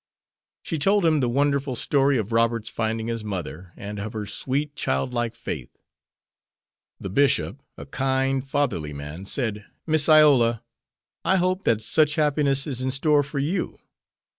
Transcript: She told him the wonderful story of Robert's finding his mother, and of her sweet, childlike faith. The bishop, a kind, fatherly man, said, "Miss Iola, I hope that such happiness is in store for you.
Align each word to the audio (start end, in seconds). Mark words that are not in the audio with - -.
She 0.63 0.79
told 0.79 1.05
him 1.05 1.19
the 1.19 1.29
wonderful 1.29 1.75
story 1.75 2.17
of 2.17 2.31
Robert's 2.31 2.69
finding 2.69 3.05
his 3.05 3.23
mother, 3.23 3.71
and 3.77 3.99
of 3.99 4.13
her 4.13 4.25
sweet, 4.25 4.75
childlike 4.75 5.35
faith. 5.35 5.77
The 6.99 7.11
bishop, 7.11 7.61
a 7.77 7.85
kind, 7.85 8.43
fatherly 8.43 8.93
man, 8.93 9.27
said, 9.27 9.63
"Miss 9.85 10.09
Iola, 10.09 10.63
I 11.23 11.35
hope 11.35 11.65
that 11.65 11.83
such 11.83 12.15
happiness 12.15 12.65
is 12.65 12.81
in 12.81 12.89
store 12.89 13.21
for 13.21 13.37
you. 13.37 13.77